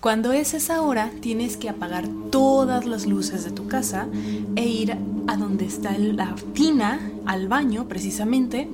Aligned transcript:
Cuando 0.00 0.32
es 0.32 0.54
esa 0.54 0.80
hora, 0.80 1.10
tienes 1.20 1.58
que 1.58 1.68
apagar 1.68 2.08
todas 2.30 2.86
las 2.86 3.04
luces 3.04 3.44
de 3.44 3.50
tu 3.50 3.68
casa 3.68 4.08
e 4.56 4.66
ir 4.66 4.96
a 5.26 5.36
donde 5.36 5.66
está 5.66 5.92
la 5.98 6.34
tina, 6.54 7.10
al 7.26 7.48
baño 7.48 7.86
precisamente. 7.86 8.70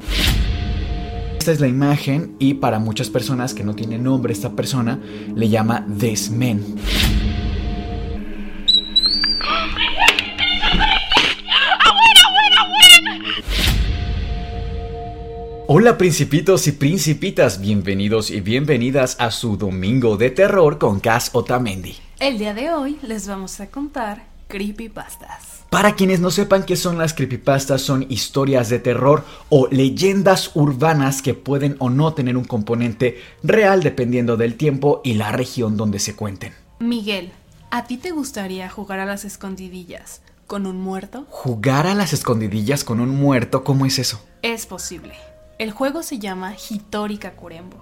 Esta 1.37 1.51
es 1.51 1.59
la 1.59 1.67
imagen 1.67 2.37
y 2.39 2.55
para 2.55 2.79
muchas 2.79 3.11
personas 3.11 3.55
que 3.55 3.65
no 3.65 3.75
tiene 3.75 3.99
nombre 3.99 4.33
esta 4.33 4.53
persona 4.53 5.01
le 5.35 5.49
llama 5.49 5.85
Desmen. 5.89 6.77
Hola 15.69 15.99
principitos 15.99 16.69
y 16.69 16.73
principitas, 16.73 17.61
bienvenidos 17.61 18.31
y 18.31 18.41
bienvenidas 18.41 19.17
a 19.19 19.33
su 19.33 19.57
Domingo 19.57 20.17
de 20.17 20.31
Terror 20.31 20.79
con 20.79 21.01
Cas 21.01 21.31
Otamendi. 21.33 21.97
El 22.21 22.39
día 22.39 22.55
de 22.55 22.71
hoy 22.71 23.01
les 23.03 23.27
vamos 23.27 23.59
a 23.59 23.67
contar 23.67 24.29
creepypastas. 24.47 25.65
Para 25.69 25.97
quienes 25.97 26.21
no 26.21 26.31
sepan 26.31 26.63
qué 26.63 26.77
son 26.77 26.99
las 26.99 27.15
creepypastas, 27.15 27.83
son 27.83 28.07
historias 28.09 28.69
de 28.69 28.79
terror 28.79 29.25
o 29.49 29.67
leyendas 29.67 30.53
urbanas 30.55 31.21
que 31.21 31.35
pueden 31.35 31.75
o 31.81 31.91
no 31.91 32.15
tener 32.15 32.37
un 32.37 32.45
componente 32.45 33.21
real 33.43 33.83
dependiendo 33.83 34.37
del 34.37 34.55
tiempo 34.55 35.01
y 35.03 35.15
la 35.15 35.33
región 35.33 35.77
donde 35.77 35.99
se 35.99 36.15
cuenten. 36.15 36.53
Miguel, 36.79 37.33
¿a 37.73 37.87
ti 37.87 37.97
te 37.97 38.13
gustaría 38.13 38.71
jugar 38.71 39.01
a 39.01 39.05
las 39.05 39.25
escondidillas 39.25 40.23
con 40.47 40.65
un 40.65 40.81
muerto? 40.81 41.27
¿Jugar 41.29 41.89
a 41.89 41.97
las 41.97 42.13
escondidillas 42.13 42.85
con 42.85 43.01
un 43.01 43.11
muerto? 43.11 43.65
¿Cómo 43.65 43.85
es 43.85 43.99
eso? 43.99 44.25
Es 44.43 44.65
posible. 44.65 45.15
El 45.59 45.71
juego 45.71 46.03
se 46.03 46.19
llama 46.19 46.55
Hitori 46.55 47.17
Kakurembo. 47.17 47.79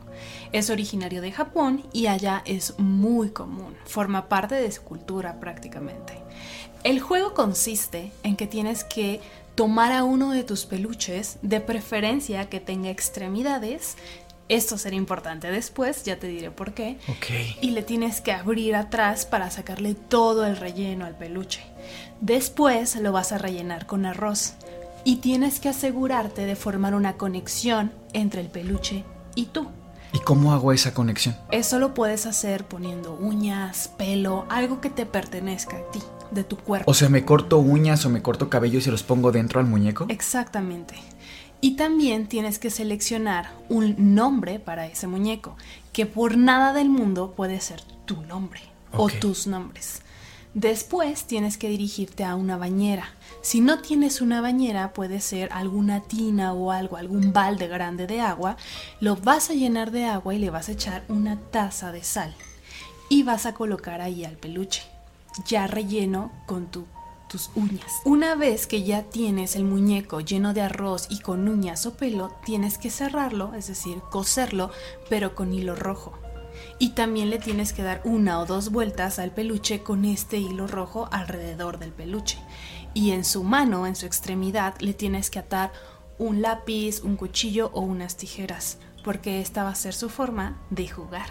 Es 0.53 0.71
originario 0.71 1.21
de 1.21 1.33
Japón 1.33 1.85
y 1.93 2.07
allá 2.07 2.43
es 2.45 2.79
muy 2.79 3.31
común. 3.31 3.75
Forma 3.85 4.29
parte 4.29 4.55
de 4.55 4.71
su 4.71 4.83
cultura 4.83 5.41
prácticamente. 5.41 6.15
El 6.85 7.01
juego 7.01 7.35
consiste 7.35 8.13
en 8.23 8.37
que 8.37 8.47
tienes 8.47 8.85
que 8.85 9.21
tomar 9.57 9.93
a 9.93 10.05
uno 10.05 10.31
de 10.31 10.45
tus 10.45 10.67
peluches, 10.67 11.39
de 11.43 11.61
preferencia 11.61 12.49
que 12.49 12.61
tenga 12.61 12.91
extremidades. 12.91 13.97
Esto 14.49 14.79
será 14.79 14.95
importante 14.95 15.51
después, 15.51 16.05
ya 16.05 16.19
te 16.19 16.29
diré 16.29 16.53
por 16.53 16.75
qué. 16.75 16.99
Ok. 17.09 17.61
Y 17.61 17.71
le 17.71 17.83
tienes 17.83 18.21
que 18.21 18.31
abrir 18.31 18.77
atrás 18.77 19.27
para 19.27 19.51
sacarle 19.51 19.95
todo 19.95 20.47
el 20.47 20.57
relleno 20.57 21.07
al 21.07 21.17
peluche. 21.17 21.63
Después 22.21 22.95
lo 22.97 23.11
vas 23.11 23.33
a 23.33 23.39
rellenar 23.39 23.87
con 23.87 24.07
arroz 24.07 24.55
y 25.05 25.17
tienes 25.17 25.61
que 25.61 25.69
asegurarte 25.69 26.47
de 26.47 26.57
formar 26.57 26.95
una 26.95 27.15
conexión 27.15 27.93
entre 28.13 28.41
el 28.41 28.49
peluche 28.49 29.05
y 29.35 29.47
tú. 29.47 29.69
¿Y 30.13 30.21
cómo 30.21 30.53
hago 30.53 30.73
esa 30.73 30.95
conexión? 30.95 31.37
Eso 31.51 31.79
lo 31.79 31.93
puedes 31.93 32.27
hacer 32.27 32.65
poniendo 32.67 33.15
uñas, 33.15 33.91
pelo, 33.99 34.47
algo 34.49 34.81
que 34.81 34.89
te 34.89 35.07
pertenezca 35.07 35.77
a 35.77 35.91
ti, 35.91 36.01
de 36.31 36.45
tu 36.45 36.57
cuerpo. 36.57 36.91
O 36.91 36.95
sea, 36.95 37.09
me 37.09 37.25
corto 37.25 37.59
uñas 37.59 38.07
o 38.07 38.11
me 38.11 38.23
corto 38.23 38.49
cabello 38.49 38.79
y 38.79 38.83
se 38.83 38.93
los 38.93 39.03
pongo 39.03 39.33
dentro 39.33 39.59
al 39.59 39.67
muñeco. 39.67 40.07
Exactamente. 40.09 40.95
Y 41.61 41.77
también 41.77 42.29
tienes 42.29 42.59
que 42.59 42.71
seleccionar 42.71 43.51
un 43.69 44.15
nombre 44.15 44.61
para 44.61 44.87
ese 44.87 45.09
muñeco, 45.09 45.57
que 45.93 46.07
por 46.07 46.37
nada 46.37 46.73
del 46.73 46.91
mundo 46.91 47.33
puede 47.35 47.61
ser 47.61 47.83
tu 48.05 48.23
nombre 48.23 48.61
o 48.93 49.09
tus 49.09 49.49
nombres. 49.49 50.03
Después 50.55 51.25
tienes 51.25 51.59
que 51.59 51.69
dirigirte 51.69 52.25
a 52.25 52.37
una 52.37 52.57
bañera. 52.57 53.13
Si 53.43 53.61
no 53.61 53.81
tienes 53.81 54.21
una 54.21 54.41
bañera, 54.41 54.93
puede 54.93 55.21
ser 55.21 55.53
alguna 55.53 56.01
tina 56.01 56.53
o 56.53 56.71
algo, 56.71 56.97
algún 56.97 57.33
balde 57.33 57.67
grande 57.67 58.07
de 58.07 58.21
agua. 58.21 58.57
Lo 59.01 59.17
vas 59.17 59.51
a 59.51 59.55
llenar 59.55 59.91
de 59.91 60.05
agua 60.05 60.33
y 60.35 60.39
le 60.39 60.51
vas 60.51 60.69
a 60.69 60.73
echar 60.73 61.05
una 61.09 61.41
taza 61.51 61.91
de 61.91 62.05
sal. 62.05 62.35
Y 63.09 63.25
vas 63.25 63.47
a 63.47 63.55
colocar 63.55 64.01
ahí 64.01 64.25
al 64.25 64.37
peluche, 64.37 64.83
ya 65.45 65.67
relleno 65.67 66.31
con 66.47 66.67
tu- 66.71 66.87
tus 67.29 67.51
uñas. 67.57 67.91
Una 68.05 68.37
vez 68.37 68.69
que 68.69 68.85
ya 68.85 69.03
tienes 69.03 69.57
el 69.57 69.65
muñeco 69.65 70.21
lleno 70.21 70.55
de 70.55 70.63
arroz 70.63 71.09
y 71.11 71.19
con 71.19 71.49
uñas 71.49 71.85
o 71.85 71.95
pelo, 71.95 72.33
tienes 72.47 72.79
que 72.79 72.91
cerrarlo, 72.91 73.55
es 73.55 73.67
decir, 73.67 73.99
coserlo, 74.11 74.71
pero 75.11 75.35
con 75.35 75.53
hilo 75.53 75.75
rojo. 75.75 76.13
Y 76.79 76.91
también 76.91 77.31
le 77.31 77.39
tienes 77.39 77.73
que 77.73 77.83
dar 77.83 78.01
una 78.05 78.41
o 78.41 78.47
dos 78.47 78.71
vueltas 78.71 79.19
al 79.19 79.33
peluche 79.33 79.83
con 79.83 80.05
este 80.05 80.39
hilo 80.39 80.67
rojo 80.67 81.09
alrededor 81.13 81.79
del 81.79 81.93
peluche. 81.93 82.39
Y 82.95 83.11
en 83.11 83.25
su 83.25 83.43
mano, 83.43 83.87
en 83.87 83.97
su 83.97 84.07
extremidad, 84.07 84.75
le 84.81 84.95
tienes 84.95 85.31
que 85.31 85.39
atar 85.39 85.73
un 86.19 86.43
lápiz, 86.43 87.03
un 87.03 87.17
cuchillo 87.17 87.71
o 87.73 87.81
unas 87.81 88.17
tijeras, 88.17 88.79
porque 89.03 89.41
esta 89.41 89.65
va 89.65 89.71
a 89.71 89.75
ser 89.75 89.95
su 89.95 90.09
forma 90.09 90.61
de 90.71 90.89
jugar. 90.89 91.27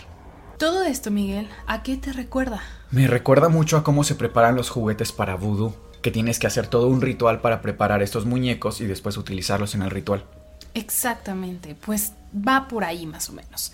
Todo 0.58 0.84
esto, 0.84 1.10
Miguel, 1.10 1.50
¿a 1.68 1.84
qué 1.84 1.98
te 1.98 2.14
recuerda? 2.14 2.62
Me 2.92 3.08
recuerda 3.08 3.50
mucho 3.50 3.78
a 3.78 3.84
cómo 3.84 4.04
se 4.04 4.16
preparan 4.16 4.56
los 4.56 4.70
juguetes 4.70 5.12
para 5.12 5.36
vudú, 5.36 5.74
que 6.02 6.12
tienes 6.12 6.38
que 6.38 6.48
hacer 6.48 6.68
todo 6.68 6.88
un 6.88 7.02
ritual 7.02 7.42
para 7.42 7.62
preparar 7.62 8.02
estos 8.02 8.26
muñecos 8.26 8.82
y 8.82 8.86
después 8.86 9.18
utilizarlos 9.18 9.74
en 9.74 9.82
el 9.82 9.90
ritual. 9.90 10.26
Exactamente, 10.74 11.76
pues 11.76 12.14
va 12.36 12.68
por 12.68 12.84
ahí 12.84 13.06
más 13.06 13.30
o 13.30 13.34
menos. 13.34 13.72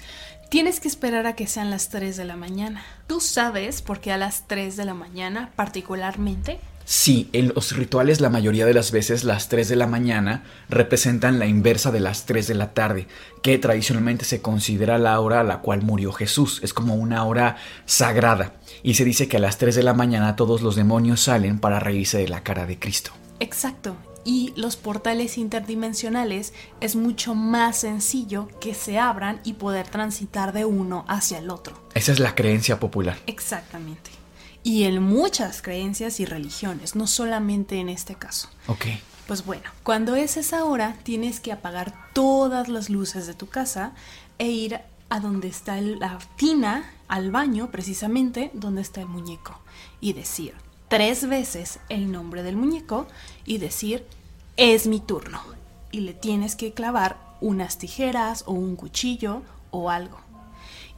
Tienes 0.49 0.79
que 0.79 0.87
esperar 0.87 1.27
a 1.27 1.35
que 1.35 1.45
sean 1.45 1.69
las 1.69 1.89
3 1.89 2.17
de 2.17 2.25
la 2.25 2.35
mañana. 2.35 2.83
¿Tú 3.05 3.21
sabes 3.21 3.83
por 3.83 3.99
qué 3.99 4.11
a 4.11 4.17
las 4.17 4.47
3 4.47 4.75
de 4.77 4.85
la 4.85 4.95
mañana 4.95 5.51
particularmente? 5.55 6.59
Sí, 6.85 7.29
en 7.33 7.49
los 7.49 7.75
rituales 7.75 8.19
la 8.19 8.31
mayoría 8.31 8.65
de 8.65 8.73
las 8.73 8.91
veces 8.91 9.23
las 9.23 9.47
3 9.47 9.69
de 9.69 9.75
la 9.75 9.85
mañana 9.85 10.43
representan 10.67 11.37
la 11.37 11.45
inversa 11.45 11.91
de 11.91 11.99
las 11.99 12.25
3 12.25 12.47
de 12.47 12.55
la 12.55 12.73
tarde, 12.73 13.07
que 13.43 13.59
tradicionalmente 13.59 14.25
se 14.25 14.41
considera 14.41 14.97
la 14.97 15.19
hora 15.19 15.41
a 15.41 15.43
la 15.43 15.59
cual 15.59 15.83
murió 15.83 16.11
Jesús. 16.11 16.61
Es 16.63 16.73
como 16.73 16.95
una 16.95 17.25
hora 17.25 17.57
sagrada. 17.85 18.53
Y 18.81 18.95
se 18.95 19.05
dice 19.05 19.27
que 19.27 19.37
a 19.37 19.41
las 19.41 19.59
3 19.59 19.75
de 19.75 19.83
la 19.83 19.93
mañana 19.93 20.35
todos 20.35 20.63
los 20.63 20.75
demonios 20.75 21.21
salen 21.21 21.59
para 21.59 21.79
reírse 21.79 22.17
de 22.17 22.27
la 22.27 22.41
cara 22.41 22.65
de 22.65 22.79
Cristo. 22.79 23.11
Exacto. 23.39 23.95
Y 24.29 24.53
los 24.55 24.75
portales 24.75 25.39
interdimensionales 25.39 26.53
es 26.81 26.95
mucho 26.95 27.33
más 27.33 27.77
sencillo 27.77 28.47
que 28.61 28.75
se 28.75 28.99
abran 28.99 29.41
y 29.43 29.53
poder 29.53 29.87
transitar 29.87 30.53
de 30.53 30.65
uno 30.65 31.03
hacia 31.07 31.39
el 31.39 31.49
otro. 31.49 31.81
Esa 31.95 32.11
es 32.11 32.19
la 32.19 32.35
creencia 32.35 32.79
popular. 32.79 33.17
Exactamente. 33.25 34.11
Y 34.61 34.83
en 34.83 35.01
muchas 35.01 35.63
creencias 35.63 36.19
y 36.19 36.25
religiones, 36.25 36.95
no 36.95 37.07
solamente 37.07 37.79
en 37.79 37.89
este 37.89 38.13
caso. 38.13 38.49
Ok. 38.67 38.85
Pues 39.25 39.43
bueno, 39.45 39.63
cuando 39.81 40.13
es 40.13 40.37
esa 40.37 40.63
hora 40.63 40.95
tienes 41.01 41.39
que 41.39 41.51
apagar 41.51 41.95
todas 42.13 42.67
las 42.67 42.91
luces 42.91 43.25
de 43.25 43.33
tu 43.33 43.47
casa 43.47 43.93
e 44.37 44.45
ir 44.45 44.79
a 45.09 45.19
donde 45.21 45.47
está 45.47 45.81
la 45.81 46.19
tina, 46.35 46.87
al 47.07 47.31
baño 47.31 47.71
precisamente, 47.71 48.51
donde 48.53 48.83
está 48.83 49.01
el 49.01 49.07
muñeco. 49.07 49.59
Y 49.99 50.13
decir 50.13 50.53
tres 50.89 51.29
veces 51.29 51.79
el 51.87 52.11
nombre 52.11 52.43
del 52.43 52.57
muñeco 52.57 53.07
y 53.45 53.59
decir, 53.59 54.05
es 54.59 54.87
mi 54.87 54.99
turno. 54.99 55.41
Y 55.89 56.01
le 56.01 56.13
tienes 56.13 56.57
que 56.57 56.73
clavar 56.73 57.17
unas 57.39 57.77
tijeras 57.77 58.43
o 58.45 58.51
un 58.51 58.75
cuchillo 58.75 59.41
o 59.71 59.89
algo. 59.89 60.17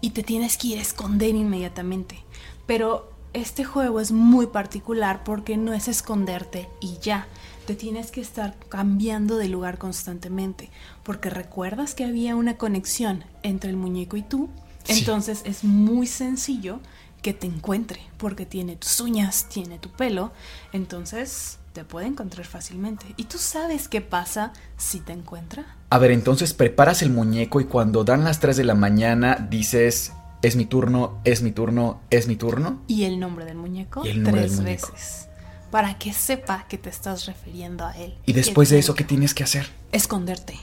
Y 0.02 0.10
te 0.10 0.24
tienes 0.24 0.58
que 0.58 0.70
ir 0.70 0.80
a 0.80 0.82
esconder 0.82 1.36
inmediatamente. 1.36 2.24
Pero 2.66 3.12
este 3.34 3.64
juego 3.64 4.00
es 4.00 4.12
muy 4.12 4.48
particular 4.48 5.24
porque 5.24 5.58
no 5.58 5.74
es 5.74 5.88
esconderte 5.88 6.70
y 6.82 6.98
ya. 7.02 7.28
Te 7.68 7.76
tienes 7.76 8.10
que 8.10 8.20
estar 8.20 8.58
cambiando 8.68 9.38
de 9.38 9.48
lugar 9.48 9.78
constantemente. 9.78 10.72
Porque 11.04 11.30
recuerdas 11.30 11.94
que 11.94 12.04
había 12.04 12.36
una 12.36 12.58
conexión 12.58 13.24
entre 13.44 13.70
el 13.70 13.78
muñeco 13.78 14.18
y 14.18 14.24
tú. 14.24 14.50
Sí. 14.86 15.00
Entonces 15.00 15.44
es 15.46 15.64
muy 15.64 16.08
sencillo 16.08 16.80
que 17.22 17.36
te 17.36 17.46
encuentre. 17.46 18.02
Porque 18.18 18.48
tiene 18.48 18.76
tus 18.76 19.00
uñas, 19.00 19.46
tiene 19.50 19.78
tu 19.78 19.90
pelo. 19.90 20.32
Entonces 20.74 21.60
te 21.74 21.84
puede 21.84 22.08
encontrar 22.08 22.46
fácilmente. 22.46 23.06
¿Y 23.18 23.26
tú 23.26 23.38
sabes 23.38 23.88
qué 23.88 24.02
pasa 24.02 24.54
si 24.78 25.00
te 25.00 25.14
encuentra? 25.14 25.78
A 25.90 25.98
ver, 25.98 26.12
entonces 26.12 26.54
preparas 26.54 27.02
el 27.02 27.10
muñeco 27.12 27.62
y 27.62 27.66
cuando 27.66 28.04
dan 28.04 28.24
las 28.24 28.40
3 28.40 28.58
de 28.58 28.64
la 28.64 28.76
mañana 28.76 29.48
dices, 29.50 30.14
es 30.42 30.56
mi 30.56 30.66
turno, 30.66 31.20
es 31.24 31.42
mi 31.42 31.52
turno, 31.52 32.02
es 32.10 32.28
mi 32.28 32.36
turno. 32.36 32.82
Y 32.88 33.04
el 33.04 33.20
nombre 33.20 33.46
del 33.46 33.58
muñeco 33.58 34.06
Y 34.06 34.10
el 34.10 34.24
nombre 34.24 34.42
tres 34.42 34.58
del 34.58 34.66
muñeco. 34.66 34.92
veces. 34.92 35.28
Para 35.70 35.98
que 35.98 36.14
sepa 36.14 36.66
que 36.68 36.78
te 36.78 36.90
estás 36.90 37.26
refiriendo 37.26 37.86
a 37.86 37.96
él. 37.98 38.18
Y 38.26 38.34
después 38.34 38.70
de 38.70 38.80
eso, 38.80 38.94
¿qué 38.94 39.06
tienes 39.06 39.34
que 39.34 39.44
hacer? 39.44 39.70
Esconderte. 39.94 40.60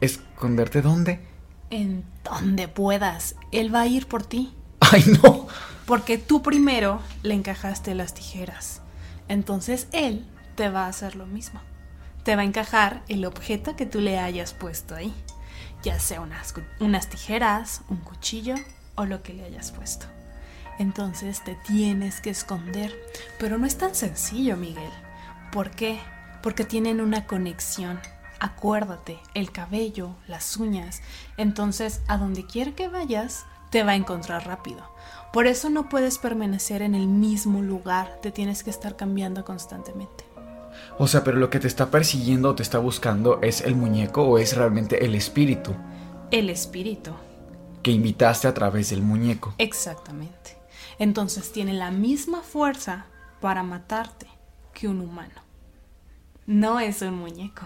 ¿Esconderte 0.00 0.82
dónde? 0.82 1.20
En 1.70 2.04
donde 2.24 2.66
puedas. 2.66 3.36
Él 3.52 3.72
va 3.72 3.82
a 3.82 3.86
ir 3.86 4.08
por 4.08 4.24
ti. 4.24 4.52
¡Ay, 4.80 5.04
no! 5.22 5.46
Porque 5.86 6.18
tú 6.18 6.42
primero 6.42 7.00
le 7.22 7.34
encajaste 7.34 7.94
las 7.94 8.14
tijeras. 8.14 8.80
Entonces 9.28 9.86
él 9.92 10.26
te 10.60 10.68
va 10.68 10.84
a 10.84 10.88
hacer 10.88 11.16
lo 11.16 11.24
mismo. 11.24 11.58
Te 12.22 12.36
va 12.36 12.42
a 12.42 12.44
encajar 12.44 13.02
el 13.08 13.24
objeto 13.24 13.76
que 13.76 13.86
tú 13.86 13.98
le 13.98 14.18
hayas 14.18 14.52
puesto 14.52 14.94
ahí. 14.94 15.14
Ya 15.82 15.98
sea 15.98 16.20
unas, 16.20 16.52
unas 16.80 17.08
tijeras, 17.08 17.80
un 17.88 17.96
cuchillo 17.96 18.56
o 18.94 19.06
lo 19.06 19.22
que 19.22 19.32
le 19.32 19.46
hayas 19.46 19.72
puesto. 19.72 20.04
Entonces 20.78 21.42
te 21.44 21.54
tienes 21.66 22.20
que 22.20 22.28
esconder. 22.28 22.94
Pero 23.38 23.56
no 23.56 23.64
es 23.64 23.78
tan 23.78 23.94
sencillo, 23.94 24.58
Miguel. 24.58 24.92
¿Por 25.50 25.70
qué? 25.70 25.98
Porque 26.42 26.66
tienen 26.66 27.00
una 27.00 27.26
conexión. 27.26 27.98
Acuérdate, 28.38 29.18
el 29.32 29.52
cabello, 29.52 30.14
las 30.28 30.58
uñas. 30.58 31.00
Entonces, 31.38 32.02
a 32.06 32.18
donde 32.18 32.44
quiera 32.44 32.72
que 32.72 32.88
vayas, 32.88 33.46
te 33.70 33.82
va 33.82 33.92
a 33.92 33.96
encontrar 33.96 34.46
rápido. 34.46 34.82
Por 35.32 35.46
eso 35.46 35.70
no 35.70 35.88
puedes 35.88 36.18
permanecer 36.18 36.82
en 36.82 36.94
el 36.94 37.06
mismo 37.06 37.62
lugar, 37.62 38.18
te 38.20 38.30
tienes 38.30 38.62
que 38.62 38.68
estar 38.68 38.96
cambiando 38.96 39.42
constantemente. 39.42 40.29
O 41.02 41.08
sea, 41.08 41.24
pero 41.24 41.38
lo 41.38 41.48
que 41.48 41.58
te 41.58 41.66
está 41.66 41.90
persiguiendo 41.90 42.50
o 42.50 42.54
te 42.54 42.62
está 42.62 42.78
buscando 42.78 43.40
es 43.40 43.62
el 43.62 43.74
muñeco 43.74 44.22
o 44.22 44.36
es 44.36 44.54
realmente 44.54 45.02
el 45.02 45.14
espíritu 45.14 45.74
El 46.30 46.50
espíritu, 46.50 47.12
que 47.82 47.90
invitaste 47.90 48.46
a 48.46 48.52
través 48.52 48.90
del 48.90 49.00
muñeco. 49.00 49.54
exactamente. 49.56 50.58
Entonces 50.98 51.52
tiene 51.52 51.72
la 51.72 51.90
misma 51.90 52.42
fuerza 52.42 53.06
para 53.40 53.62
matarte 53.62 54.26
que 54.74 54.88
un 54.88 55.00
humano. 55.00 55.40
No 56.46 56.80
es 56.80 57.00
un 57.00 57.14
muñeco, 57.14 57.64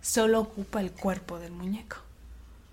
solo 0.00 0.40
ocupa 0.40 0.80
el 0.80 0.90
cuerpo 0.90 1.38
del 1.38 1.52
muñeco. 1.52 1.98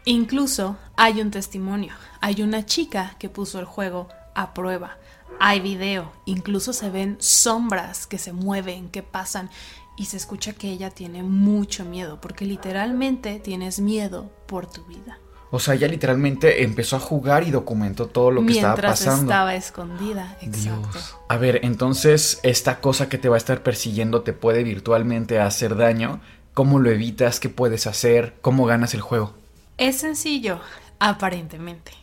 Incluso 0.06 0.78
hay 0.98 1.22
un 1.22 1.30
testimonio, 1.30 1.94
hay 2.22 2.42
una 2.42 2.66
chica 2.66 3.16
que 3.20 3.30
puso 3.30 3.60
el 3.60 3.66
juego 3.66 4.10
a 4.34 4.56
prueba, 4.56 4.98
hay 5.40 5.60
video, 5.62 6.12
incluso 6.26 6.74
se 6.74 6.90
ven 6.90 7.18
sombras 7.20 8.08
que 8.08 8.18
se 8.18 8.34
mueven, 8.34 8.90
que 8.90 9.04
pasan 9.04 9.50
y 9.98 10.06
se 10.06 10.18
escucha 10.18 10.54
que 10.54 10.70
ella 10.70 10.90
tiene 10.90 11.24
mucho 11.24 11.86
miedo, 11.86 12.22
porque 12.22 12.46
literalmente 12.46 13.40
tienes 13.40 13.80
miedo 13.80 14.32
por 14.48 14.66
tu 14.66 14.86
vida. 14.86 15.20
O 15.52 15.60
sea, 15.60 15.74
ella 15.74 15.88
literalmente 15.88 16.64
empezó 16.64 16.96
a 16.96 17.00
jugar 17.00 17.44
y 17.44 17.52
documentó 17.52 18.08
todo 18.08 18.30
lo 18.30 18.46
que 18.46 18.54
estaba 18.54 18.76
pasando. 18.76 19.24
estaba 19.24 19.56
escondida, 19.56 20.38
exacto. 20.42 20.90
Dios. 20.92 21.18
A 21.28 21.38
ver, 21.38 21.62
entonces 21.64 22.40
esta 22.44 22.82
cosa 22.82 23.10
que 23.10 23.18
te 23.18 23.30
va 23.30 23.36
a 23.36 23.40
estar 23.40 23.64
persiguiendo 23.64 24.22
te 24.22 24.32
puede 24.34 24.64
virtualmente 24.64 25.40
hacer 25.40 25.76
daño. 25.76 26.22
¿Cómo 26.54 26.80
lo 26.80 26.92
evitas? 26.92 27.40
¿Qué 27.40 27.50
puedes 27.50 27.88
hacer? 27.88 28.36
¿Cómo 28.42 28.66
ganas 28.66 28.94
el 28.94 29.02
juego? 29.02 29.34
Es 29.78 29.98
sencillo, 29.98 30.60
aparentemente. 31.00 31.94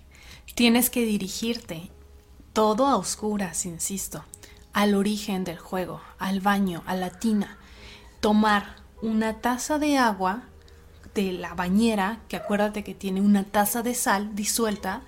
Tienes 0.54 0.90
que 0.90 1.04
dirigirte 1.04 1.90
todo 2.56 2.86
a 2.86 2.96
oscuras, 2.96 3.66
insisto, 3.66 4.24
al 4.72 4.94
origen 4.94 5.44
del 5.44 5.58
juego, 5.58 6.00
al 6.18 6.40
baño, 6.40 6.82
a 6.86 6.96
la 6.96 7.10
tina. 7.10 7.58
Tomar 8.20 8.76
una 9.02 9.42
taza 9.42 9.78
de 9.78 9.98
agua 9.98 10.44
de 11.14 11.32
la 11.32 11.52
bañera, 11.52 12.20
que 12.28 12.36
acuérdate 12.36 12.82
que 12.82 12.94
tiene 12.94 13.20
una 13.20 13.44
taza 13.44 13.82
de 13.82 13.92
sal 13.92 14.34
disuelta, 14.34 15.02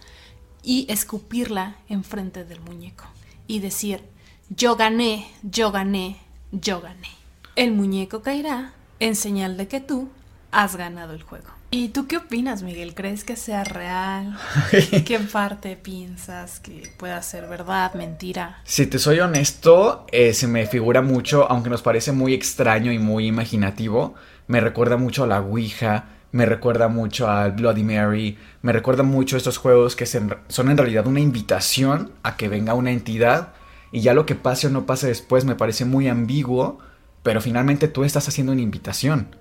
y 0.62 0.84
escupirla 0.92 1.76
enfrente 1.88 2.44
del 2.44 2.60
muñeco. 2.60 3.04
Y 3.46 3.60
decir, 3.60 4.04
yo 4.50 4.76
gané, 4.76 5.26
yo 5.42 5.72
gané, 5.72 6.18
yo 6.52 6.82
gané. 6.82 7.08
El 7.56 7.72
muñeco 7.72 8.20
caerá 8.20 8.74
en 9.00 9.16
señal 9.16 9.56
de 9.56 9.68
que 9.68 9.80
tú 9.80 10.10
has 10.50 10.76
ganado 10.76 11.14
el 11.14 11.22
juego. 11.22 11.57
¿Y 11.70 11.88
tú 11.88 12.06
qué 12.06 12.16
opinas, 12.16 12.62
Miguel? 12.62 12.94
¿Crees 12.94 13.24
que 13.24 13.36
sea 13.36 13.62
real? 13.62 14.38
¿Qué 15.04 15.18
parte 15.30 15.76
piensas 15.76 16.60
que 16.60 16.90
pueda 16.96 17.20
ser 17.20 17.46
verdad, 17.46 17.92
mentira? 17.92 18.62
Si 18.64 18.86
te 18.86 18.98
soy 18.98 19.20
honesto, 19.20 20.06
eh, 20.10 20.32
se 20.32 20.46
me 20.46 20.66
figura 20.66 21.02
mucho, 21.02 21.50
aunque 21.50 21.68
nos 21.68 21.82
parece 21.82 22.12
muy 22.12 22.32
extraño 22.32 22.90
y 22.90 22.98
muy 22.98 23.26
imaginativo, 23.26 24.14
me 24.46 24.62
recuerda 24.62 24.96
mucho 24.96 25.24
a 25.24 25.26
la 25.26 25.42
Ouija, 25.42 26.06
me 26.32 26.46
recuerda 26.46 26.88
mucho 26.88 27.28
al 27.28 27.52
Bloody 27.52 27.84
Mary, 27.84 28.38
me 28.62 28.72
recuerda 28.72 29.02
mucho 29.02 29.36
a 29.36 29.38
estos 29.38 29.58
juegos 29.58 29.94
que 29.94 30.06
son 30.06 30.70
en 30.70 30.76
realidad 30.78 31.06
una 31.06 31.20
invitación 31.20 32.12
a 32.22 32.38
que 32.38 32.48
venga 32.48 32.72
una 32.72 32.92
entidad 32.92 33.52
y 33.92 34.00
ya 34.00 34.14
lo 34.14 34.24
que 34.24 34.34
pase 34.34 34.68
o 34.68 34.70
no 34.70 34.86
pase 34.86 35.06
después 35.06 35.44
me 35.44 35.54
parece 35.54 35.84
muy 35.84 36.08
ambiguo, 36.08 36.78
pero 37.22 37.42
finalmente 37.42 37.88
tú 37.88 38.04
estás 38.04 38.26
haciendo 38.26 38.52
una 38.52 38.62
invitación 38.62 39.36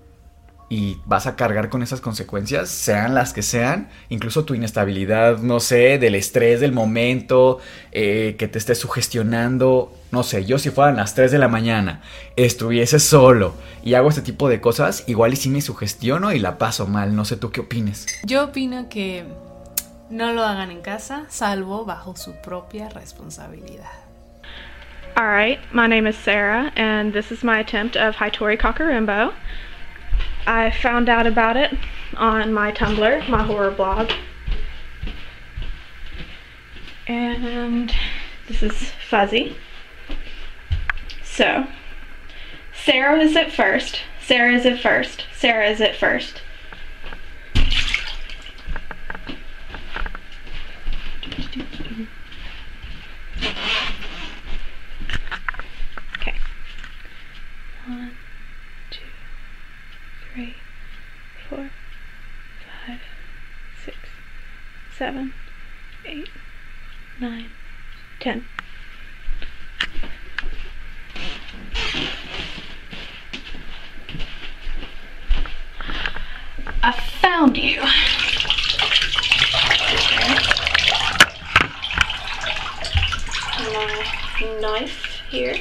y 0.69 0.99
vas 1.05 1.27
a 1.27 1.35
cargar 1.35 1.69
con 1.69 1.81
esas 1.81 2.01
consecuencias, 2.01 2.69
sean 2.69 3.15
las 3.15 3.31
que 3.31 3.41
sean, 3.41 3.89
incluso 4.09 4.43
tu 4.43 4.53
inestabilidad, 4.53 5.37
no 5.37 5.59
sé, 5.59 5.97
del 5.97 6.15
estrés 6.15 6.59
del 6.59 6.73
momento, 6.73 7.59
eh, 7.91 8.35
que 8.37 8.47
te 8.47 8.57
estés 8.57 8.77
sugestionando, 8.77 9.93
no 10.11 10.23
sé, 10.23 10.43
yo 10.45 10.59
si 10.59 10.69
fueran 10.69 10.97
las 10.97 11.15
3 11.15 11.31
de 11.31 11.37
la 11.37 11.47
mañana, 11.47 12.01
estuviese 12.35 12.99
solo 12.99 13.53
y 13.83 13.93
hago 13.93 14.09
este 14.09 14.21
tipo 14.21 14.49
de 14.49 14.59
cosas, 14.59 15.05
igual 15.07 15.33
y 15.33 15.37
sí 15.37 15.49
me 15.49 15.61
sugestiono 15.61 16.33
y 16.33 16.39
la 16.39 16.57
paso 16.57 16.85
mal, 16.85 17.15
no 17.15 17.23
sé 17.23 17.37
tú 17.37 17.49
qué 17.49 17.61
opines. 17.61 18.05
Yo 18.23 18.45
opino 18.45 18.89
que 18.89 19.25
no 20.09 20.33
lo 20.33 20.43
hagan 20.43 20.71
en 20.71 20.81
casa, 20.81 21.25
salvo 21.29 21.85
bajo 21.85 22.15
su 22.17 22.33
propia 22.41 22.89
responsabilidad. 22.89 23.91
All 25.15 25.25
right, 25.25 25.59
my 25.73 25.87
name 25.87 26.07
is 26.07 26.15
Sarah, 26.15 26.71
and 26.75 27.11
this 27.11 27.31
is 27.31 27.43
my 27.43 27.59
attempt 27.59 27.95
of 27.95 28.15
Hitori 28.15 28.57
Kakarimbo. 28.57 29.31
I 30.47 30.71
found 30.71 31.09
out 31.09 31.27
about 31.27 31.57
it 31.57 31.73
on 32.15 32.53
my 32.53 32.71
Tumblr, 32.71 33.27
my 33.27 33.43
horror 33.43 33.69
blog. 33.69 34.09
And 37.05 37.93
this 38.47 38.63
is 38.63 38.91
Fuzzy. 39.09 39.57
So, 41.21 41.67
Sarah 42.73 43.19
is 43.19 43.35
at 43.35 43.51
first. 43.51 43.99
Sarah 44.21 44.53
is 44.53 44.65
at 44.65 44.79
first. 44.79 45.25
Sarah 45.35 45.69
is 45.69 45.81
at 45.81 45.97
first. 45.97 46.41
Okay. 56.15 56.35
One, 57.85 58.11
three, 60.37 60.55
four, 61.49 61.71
five, 62.85 62.99
six, 63.83 63.97
seven, 64.95 65.33
eight, 66.05 66.29
nine, 67.19 67.49
ten. 68.19 68.45
I 76.83 76.91
found 76.91 77.57
you. 77.57 77.81
My 83.73 84.59
knife 84.61 85.03
here. 85.29 85.55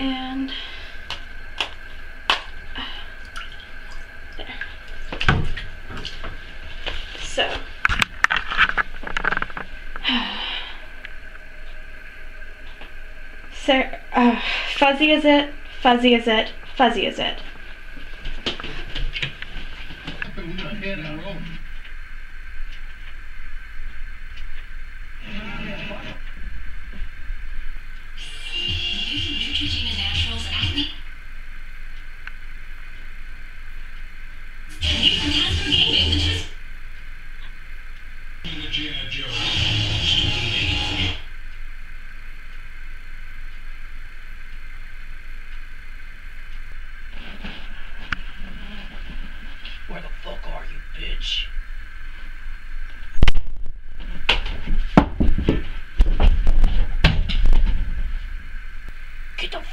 And 0.00 0.50
there. 4.36 4.46
So 7.22 7.46
Sarah, 13.64 14.00
uh, 14.14 14.40
fuzzy 14.76 15.10
is 15.10 15.24
it? 15.24 15.52
Fuzzy 15.82 16.14
is 16.14 16.26
it? 16.26 16.50
Fuzzy 16.76 17.06
is 17.06 17.18
it? 17.18 17.38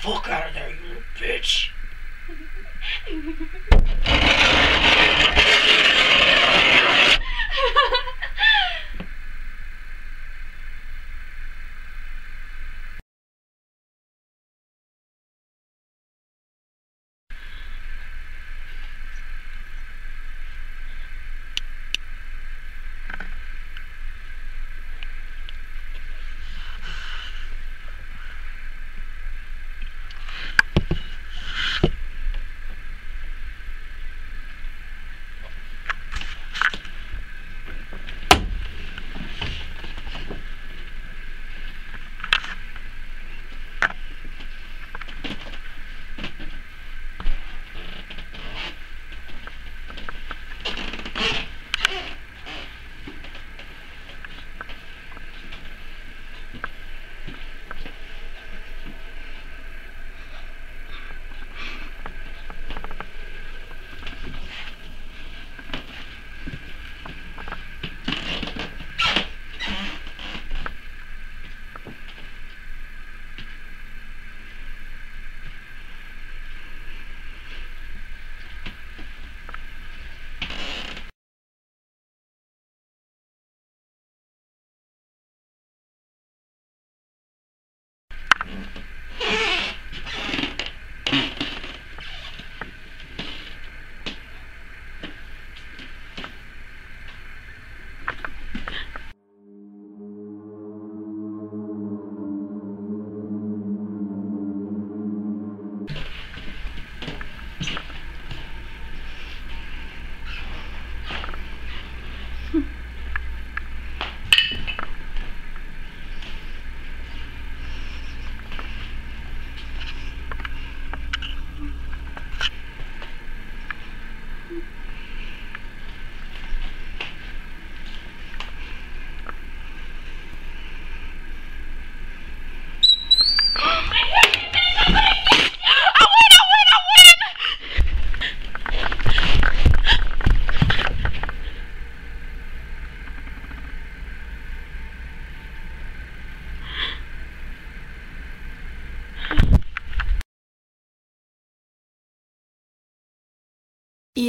Fuck 0.02 0.30
out 0.30 0.50
of 0.50 0.54
there, 0.54 0.70
you 0.70 0.88
little 0.88 1.04
bitch. 1.20 1.70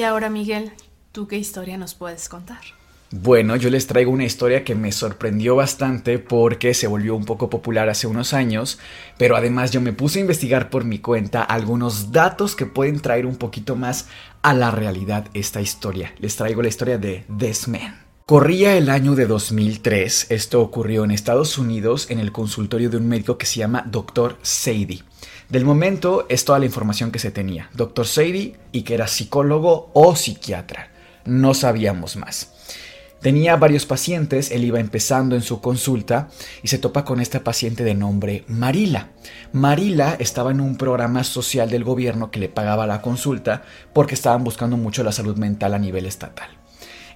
ahora, 0.08 0.30
Miguel, 0.30 0.72
¿tú 1.12 1.28
qué 1.28 1.36
historia 1.36 1.76
nos 1.76 1.94
puedes 1.94 2.28
contar? 2.28 2.60
Bueno, 3.10 3.56
yo 3.56 3.70
les 3.70 3.86
traigo 3.86 4.10
una 4.10 4.24
historia 4.24 4.64
que 4.64 4.74
me 4.74 4.92
sorprendió 4.92 5.56
bastante 5.56 6.18
porque 6.18 6.74
se 6.74 6.86
volvió 6.86 7.16
un 7.16 7.24
poco 7.24 7.48
popular 7.48 7.88
hace 7.88 8.06
unos 8.06 8.34
años, 8.34 8.78
pero 9.16 9.34
además 9.34 9.70
yo 9.70 9.80
me 9.80 9.94
puse 9.94 10.18
a 10.18 10.22
investigar 10.22 10.68
por 10.68 10.84
mi 10.84 10.98
cuenta 10.98 11.42
algunos 11.42 12.12
datos 12.12 12.54
que 12.54 12.66
pueden 12.66 13.00
traer 13.00 13.24
un 13.24 13.36
poquito 13.36 13.76
más 13.76 14.08
a 14.42 14.52
la 14.52 14.70
realidad 14.70 15.28
esta 15.32 15.62
historia. 15.62 16.12
Les 16.18 16.36
traigo 16.36 16.60
la 16.60 16.68
historia 16.68 16.98
de 16.98 17.24
This. 17.38 17.66
Corría 18.26 18.76
el 18.76 18.90
año 18.90 19.14
de 19.14 19.24
2003, 19.24 20.26
esto 20.28 20.60
ocurrió 20.60 21.04
en 21.04 21.10
Estados 21.10 21.56
Unidos 21.56 22.10
en 22.10 22.18
el 22.18 22.30
consultorio 22.30 22.90
de 22.90 22.98
un 22.98 23.08
médico 23.08 23.38
que 23.38 23.46
se 23.46 23.60
llama 23.60 23.84
Dr. 23.86 24.36
Sadie. 24.42 25.02
Del 25.48 25.64
momento 25.64 26.26
es 26.28 26.44
toda 26.44 26.58
la 26.58 26.66
información 26.66 27.10
que 27.10 27.18
se 27.18 27.30
tenía. 27.30 27.70
Dr. 27.72 28.06
Sadie 28.06 28.56
y 28.70 28.82
que 28.82 28.94
era 28.94 29.06
psicólogo 29.06 29.90
o 29.94 30.14
psiquiatra. 30.14 30.90
No 31.24 31.54
sabíamos 31.54 32.16
más. 32.16 32.52
Tenía 33.22 33.56
varios 33.56 33.86
pacientes, 33.86 34.50
él 34.50 34.62
iba 34.64 34.78
empezando 34.78 35.34
en 35.34 35.42
su 35.42 35.60
consulta 35.60 36.28
y 36.62 36.68
se 36.68 36.78
topa 36.78 37.04
con 37.04 37.18
esta 37.20 37.42
paciente 37.42 37.82
de 37.82 37.94
nombre 37.94 38.44
Marila. 38.46 39.08
Marila 39.52 40.16
estaba 40.20 40.50
en 40.50 40.60
un 40.60 40.76
programa 40.76 41.24
social 41.24 41.70
del 41.70 41.82
gobierno 41.82 42.30
que 42.30 42.40
le 42.40 42.50
pagaba 42.50 42.86
la 42.86 43.00
consulta 43.00 43.62
porque 43.94 44.14
estaban 44.14 44.44
buscando 44.44 44.76
mucho 44.76 45.02
la 45.02 45.12
salud 45.12 45.36
mental 45.36 45.72
a 45.72 45.78
nivel 45.78 46.06
estatal. 46.06 46.57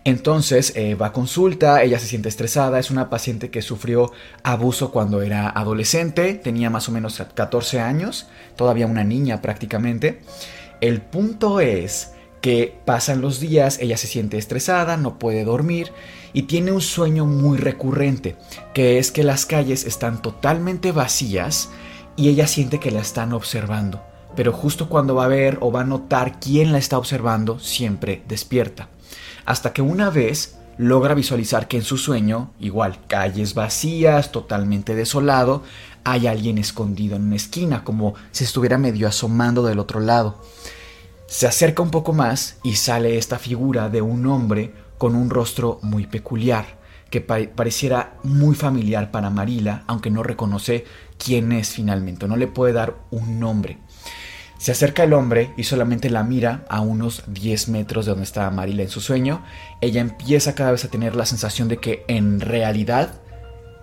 Entonces 0.05 0.73
eh, 0.75 0.97
va 0.97 1.09
a 1.09 1.13
consulta, 1.13 1.83
ella 1.83 1.99
se 2.01 2.07
siente 2.07 2.29
estresada, 2.29 2.81
es 2.81 2.91
una 2.91 3.09
paciente 3.09 3.51
que 3.51 3.63
sufrió 3.63 4.11
abuso 4.43 4.91
cuando 4.91 5.23
era 5.23 5.49
adolescente, 5.49 6.35
tenía 6.35 6.71
más 6.71 6.89
o 6.89 6.93
menos 6.93 7.23
14 7.35 7.79
años, 7.79 8.27
todavía 8.57 8.87
una 8.87 9.05
niña 9.05 9.41
prácticamente. 9.41 10.21
El 10.81 11.01
punto 11.01 11.61
es 11.61 12.15
que 12.41 12.77
pasan 12.85 13.21
los 13.21 13.39
días, 13.39 13.79
ella 13.81 13.97
se 13.97 14.09
siente 14.09 14.39
estresada, 14.39 14.97
no 14.97 15.21
puede 15.21 15.45
dormir 15.45 15.93
y 16.33 16.43
tiene 16.43 16.73
un 16.73 16.81
sueño 16.81 17.25
muy 17.25 17.57
recurrente, 17.57 18.35
que 18.75 18.99
es 18.99 19.13
que 19.13 19.23
las 19.23 19.47
calles 19.47 19.85
están 19.87 20.21
totalmente 20.21 20.91
vacías 20.91 21.71
y 22.17 22.29
ella 22.29 22.49
siente 22.49 22.81
que 22.81 22.91
la 22.91 23.01
están 23.01 23.33
observando. 23.33 24.03
Pero 24.35 24.53
justo 24.53 24.89
cuando 24.89 25.15
va 25.15 25.27
a 25.27 25.29
ver 25.29 25.59
o 25.61 25.71
va 25.71 25.83
a 25.83 25.85
notar 25.85 26.41
quién 26.41 26.73
la 26.73 26.79
está 26.79 26.99
observando, 26.99 27.61
siempre 27.61 28.23
despierta 28.27 28.89
hasta 29.45 29.73
que 29.73 29.83
una 29.83 30.11
vez 30.11 30.57
logra 30.79 31.15
visualizar 31.15 31.69
que 31.69 31.77
en 31.77 31.83
su 31.83 31.99
sueño, 31.99 32.51
igual 32.59 32.99
calles 33.07 33.55
vacías, 33.55 34.33
totalmente 34.33 34.95
desolado, 34.95 35.63
hay 36.05 36.27
alguien 36.27 36.59
escondido 36.59 37.17
en 37.17 37.23
una 37.23 37.37
esquina, 37.37 37.85
como 37.85 38.15
si 38.31 38.45
estuviera 38.45 38.79
medio 38.79 39.07
asomando 39.07 39.63
del 39.63 39.79
otro 39.79 40.01
lado. 40.01 40.43
Se 41.27 41.47
acerca 41.47 41.83
un 41.83 41.91
poco 41.91 42.13
más 42.13 42.57
y 42.63 42.75
sale 42.75 43.19
esta 43.19 43.39
figura 43.39 43.89
de 43.89 44.03
un 44.03 44.27
hombre 44.27 44.75
con 44.99 45.15
un 45.15 45.31
rostro 45.31 45.79
muy 45.83 46.07
peculiar, 46.07 46.81
que 47.11 47.21
pareciera 47.21 48.15
muy 48.23 48.55
familiar 48.55 49.11
para 49.11 49.31
Marila, 49.31 49.85
aunque 49.87 50.11
no 50.11 50.23
reconoce 50.23 50.85
quién 51.19 51.53
es 51.53 51.71
finalmente, 51.71 52.27
no 52.27 52.37
le 52.37 52.47
puede 52.47 52.73
dar 52.73 52.97
un 53.11 53.39
nombre. 53.39 53.79
Se 54.63 54.71
acerca 54.71 55.03
el 55.03 55.13
hombre 55.13 55.53
y 55.57 55.65
solamente 55.65 56.09
la 56.09 56.23
mira 56.23 56.65
a 56.69 56.83
unos 56.83 57.25
10 57.27 57.69
metros 57.71 58.07
de 58.07 58.11
donde 58.11 58.23
estaba 58.23 58.49
Marila 58.53 58.85
en 58.85 58.91
su 58.91 59.01
sueño. 59.01 59.43
Ella 59.81 60.01
empieza 60.01 60.55
cada 60.55 60.71
vez 60.71 60.85
a 60.85 60.89
tener 60.89 61.17
la 61.17 61.27
sensación 61.27 61.67
de 61.67 61.79
que 61.79 62.05
en 62.07 62.39
realidad 62.39 63.11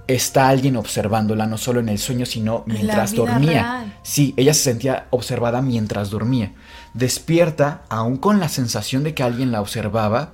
está 0.07 0.47
alguien 0.47 0.77
observándola, 0.77 1.47
no 1.47 1.57
solo 1.57 1.81
en 1.81 1.89
el 1.89 1.99
sueño, 1.99 2.25
sino 2.25 2.63
mientras 2.65 3.13
dormía. 3.13 3.93
Sí, 4.03 4.33
ella 4.37 4.53
se 4.53 4.61
sentía 4.61 5.07
observada 5.09 5.61
mientras 5.61 6.11
dormía. 6.11 6.53
Despierta, 6.93 7.81
aún 7.89 8.15
con 8.15 8.39
la 8.39 8.47
sensación 8.47 9.03
de 9.03 9.13
que 9.13 9.23
alguien 9.23 9.51
la 9.51 9.59
observaba, 9.59 10.31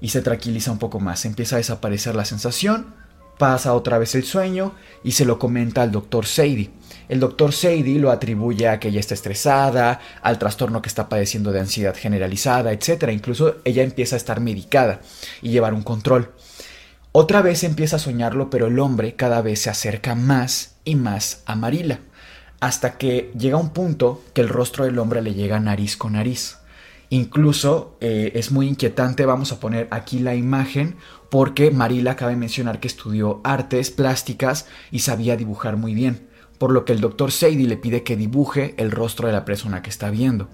y 0.00 0.08
se 0.08 0.22
tranquiliza 0.22 0.72
un 0.72 0.78
poco 0.78 0.98
más. 0.98 1.24
Empieza 1.24 1.54
a 1.54 1.58
desaparecer 1.58 2.16
la 2.16 2.24
sensación, 2.24 2.96
pasa 3.38 3.74
otra 3.74 3.98
vez 3.98 4.16
el 4.16 4.24
sueño 4.24 4.72
y 5.04 5.12
se 5.12 5.24
lo 5.24 5.38
comenta 5.38 5.82
al 5.82 5.92
doctor 5.92 6.26
Sadie. 6.26 6.72
El 7.08 7.20
doctor 7.20 7.52
Sadie 7.52 7.98
lo 7.98 8.10
atribuye 8.10 8.68
a 8.68 8.78
que 8.78 8.88
ella 8.88 9.00
está 9.00 9.14
estresada, 9.14 10.00
al 10.22 10.38
trastorno 10.38 10.82
que 10.82 10.88
está 10.88 11.08
padeciendo 11.08 11.52
de 11.52 11.60
ansiedad 11.60 11.96
generalizada, 11.96 12.72
etc. 12.72 13.10
Incluso 13.12 13.56
ella 13.64 13.82
empieza 13.82 14.16
a 14.16 14.18
estar 14.18 14.40
medicada 14.40 15.00
y 15.40 15.50
llevar 15.50 15.74
un 15.74 15.82
control. 15.82 16.32
Otra 17.12 17.42
vez 17.42 17.64
empieza 17.64 17.96
a 17.96 18.00
soñarlo, 18.00 18.50
pero 18.50 18.66
el 18.66 18.78
hombre 18.78 19.14
cada 19.14 19.40
vez 19.40 19.62
se 19.62 19.70
acerca 19.70 20.14
más 20.14 20.76
y 20.84 20.94
más 20.94 21.42
a 21.46 21.56
Marila. 21.56 22.00
hasta 22.60 22.98
que 22.98 23.30
llega 23.38 23.56
un 23.56 23.70
punto 23.70 24.22
que 24.34 24.40
el 24.40 24.48
rostro 24.48 24.84
del 24.84 24.98
hombre 24.98 25.22
le 25.22 25.34
llega 25.34 25.60
nariz 25.60 25.96
con 25.96 26.14
nariz. 26.14 26.58
Incluso 27.10 27.96
eh, 28.00 28.32
es 28.34 28.50
muy 28.50 28.66
inquietante, 28.66 29.24
vamos 29.24 29.52
a 29.52 29.60
poner 29.60 29.88
aquí 29.90 30.18
la 30.18 30.34
imagen, 30.34 30.96
porque 31.30 31.70
Marila 31.70 32.12
acaba 32.12 32.32
de 32.32 32.36
mencionar 32.36 32.80
que 32.80 32.88
estudió 32.88 33.40
artes 33.44 33.90
plásticas 33.90 34.66
y 34.90 35.00
sabía 35.00 35.36
dibujar 35.36 35.76
muy 35.76 35.94
bien, 35.94 36.27
por 36.58 36.72
lo 36.72 36.84
que 36.84 36.92
el 36.92 37.00
doctor 37.00 37.32
Sadie 37.32 37.66
le 37.66 37.76
pide 37.76 38.02
que 38.02 38.16
dibuje 38.16 38.74
el 38.76 38.90
rostro 38.90 39.26
de 39.26 39.32
la 39.32 39.44
persona 39.44 39.82
que 39.82 39.90
está 39.90 40.10
viendo. 40.10 40.48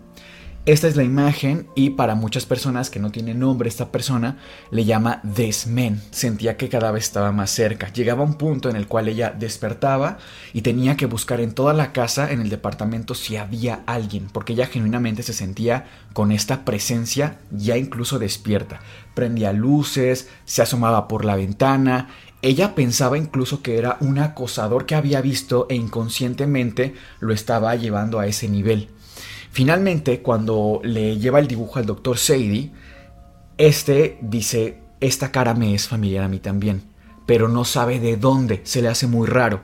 Esta 0.66 0.88
es 0.88 0.96
la 0.96 1.02
imagen 1.02 1.68
y 1.74 1.90
para 1.90 2.14
muchas 2.14 2.46
personas 2.46 2.88
que 2.88 2.98
no 2.98 3.10
tienen 3.10 3.38
nombre 3.38 3.68
esta 3.68 3.92
persona 3.92 4.38
le 4.70 4.86
llama 4.86 5.20
Desmen. 5.22 6.00
Sentía 6.10 6.56
que 6.56 6.70
cada 6.70 6.90
vez 6.90 7.04
estaba 7.04 7.32
más 7.32 7.50
cerca. 7.50 7.92
Llegaba 7.92 8.24
un 8.24 8.38
punto 8.38 8.70
en 8.70 8.76
el 8.76 8.86
cual 8.86 9.08
ella 9.08 9.34
despertaba 9.38 10.16
y 10.54 10.62
tenía 10.62 10.96
que 10.96 11.04
buscar 11.04 11.42
en 11.42 11.52
toda 11.52 11.74
la 11.74 11.92
casa, 11.92 12.32
en 12.32 12.40
el 12.40 12.48
departamento, 12.48 13.14
si 13.14 13.36
había 13.36 13.82
alguien, 13.84 14.28
porque 14.32 14.54
ella 14.54 14.64
genuinamente 14.64 15.22
se 15.22 15.34
sentía 15.34 15.84
con 16.14 16.32
esta 16.32 16.64
presencia 16.64 17.40
ya 17.50 17.76
incluso 17.76 18.18
despierta. 18.18 18.80
Prendía 19.12 19.52
luces, 19.52 20.30
se 20.46 20.62
asomaba 20.62 21.08
por 21.08 21.26
la 21.26 21.36
ventana. 21.36 22.08
Ella 22.44 22.74
pensaba 22.74 23.16
incluso 23.16 23.62
que 23.62 23.78
era 23.78 23.96
un 24.00 24.18
acosador 24.18 24.84
que 24.84 24.94
había 24.94 25.22
visto 25.22 25.66
e 25.70 25.76
inconscientemente 25.76 26.92
lo 27.18 27.32
estaba 27.32 27.74
llevando 27.74 28.18
a 28.18 28.26
ese 28.26 28.50
nivel. 28.50 28.90
Finalmente, 29.50 30.20
cuando 30.20 30.78
le 30.84 31.16
lleva 31.16 31.38
el 31.38 31.46
dibujo 31.46 31.78
al 31.78 31.86
doctor 31.86 32.18
Sadie, 32.18 32.70
este 33.56 34.18
dice, 34.20 34.76
esta 35.00 35.32
cara 35.32 35.54
me 35.54 35.74
es 35.74 35.88
familiar 35.88 36.22
a 36.22 36.28
mí 36.28 36.38
también, 36.38 36.82
pero 37.24 37.48
no 37.48 37.64
sabe 37.64 37.98
de 37.98 38.18
dónde, 38.18 38.60
se 38.64 38.82
le 38.82 38.88
hace 38.88 39.06
muy 39.06 39.26
raro. 39.26 39.62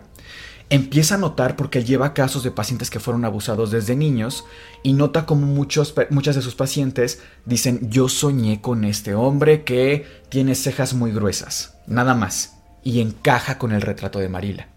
Empieza 0.70 1.16
a 1.16 1.18
notar 1.18 1.56
porque 1.56 1.80
él 1.80 1.84
lleva 1.84 2.14
casos 2.14 2.44
de 2.44 2.50
pacientes 2.50 2.88
que 2.88 2.98
fueron 2.98 3.26
abusados 3.26 3.70
desde 3.70 3.94
niños 3.94 4.46
y 4.82 4.94
nota 4.94 5.26
como 5.26 5.44
muchos, 5.46 5.94
muchas 6.08 6.34
de 6.34 6.40
sus 6.40 6.54
pacientes 6.54 7.20
dicen 7.44 7.90
yo 7.90 8.08
soñé 8.08 8.62
con 8.62 8.86
este 8.86 9.14
hombre 9.14 9.64
que 9.64 10.06
tiene 10.30 10.54
cejas 10.54 10.94
muy 10.94 11.12
gruesas, 11.12 11.76
nada 11.86 12.14
más, 12.14 12.59
y 12.82 13.00
encaja 13.00 13.58
con 13.58 13.72
el 13.72 13.82
retrato 13.82 14.18
de 14.18 14.28
Marila. 14.28 14.68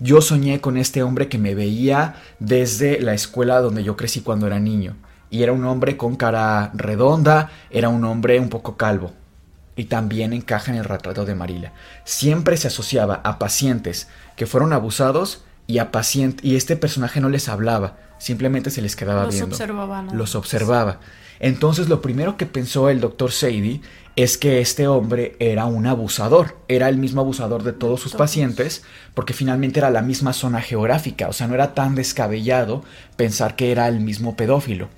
Yo 0.00 0.20
soñé 0.20 0.60
con 0.60 0.76
este 0.76 1.02
hombre 1.02 1.28
que 1.28 1.38
me 1.38 1.54
veía 1.54 2.16
desde 2.38 3.00
la 3.00 3.14
escuela 3.14 3.60
donde 3.60 3.82
yo 3.82 3.96
crecí 3.96 4.20
cuando 4.20 4.46
era 4.46 4.60
niño. 4.60 4.96
Y 5.30 5.42
era 5.42 5.52
un 5.52 5.64
hombre 5.64 5.96
con 5.96 6.16
cara 6.16 6.70
redonda, 6.74 7.50
era 7.70 7.88
un 7.88 8.04
hombre 8.04 8.38
un 8.40 8.48
poco 8.48 8.76
calvo. 8.76 9.12
Y 9.76 9.84
también 9.84 10.32
encaja 10.32 10.72
en 10.72 10.78
el 10.78 10.84
retrato 10.84 11.24
de 11.24 11.34
Marila. 11.34 11.72
Siempre 12.04 12.56
se 12.56 12.68
asociaba 12.68 13.20
a 13.24 13.38
pacientes 13.38 14.08
que 14.36 14.46
fueron 14.46 14.72
abusados 14.72 15.44
y 15.68 15.78
a 15.78 15.92
pacientes 15.92 16.44
y 16.44 16.56
este 16.56 16.76
personaje 16.76 17.20
no 17.20 17.28
les 17.28 17.48
hablaba, 17.48 17.98
simplemente 18.18 18.70
se 18.70 18.82
les 18.82 18.96
quedaba 18.96 19.24
Los 19.24 19.34
viendo. 19.34 19.54
observaba, 19.54 20.02
¿no? 20.02 20.14
Los 20.14 20.34
observaba. 20.34 20.98
Entonces 21.40 21.88
lo 21.88 22.02
primero 22.02 22.36
que 22.36 22.46
pensó 22.46 22.88
el 22.88 23.00
doctor 23.00 23.32
Sadie 23.32 23.80
es 24.16 24.36
que 24.36 24.60
este 24.60 24.88
hombre 24.88 25.36
era 25.38 25.66
un 25.66 25.86
abusador, 25.86 26.56
era 26.66 26.88
el 26.88 26.98
mismo 26.98 27.20
abusador 27.20 27.62
de 27.62 27.72
todos 27.72 28.00
sus 28.00 28.14
pacientes, 28.14 28.82
porque 29.14 29.32
finalmente 29.32 29.78
era 29.78 29.90
la 29.90 30.02
misma 30.02 30.32
zona 30.32 30.60
geográfica, 30.60 31.28
o 31.28 31.32
sea, 31.32 31.46
no 31.46 31.54
era 31.54 31.72
tan 31.74 31.94
descabellado 31.94 32.82
pensar 33.16 33.54
que 33.54 33.70
era 33.70 33.86
el 33.86 34.00
mismo 34.00 34.34
pedófilo. 34.34 34.88